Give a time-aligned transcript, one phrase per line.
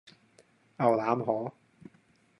[0.77, 1.53] 牛腩河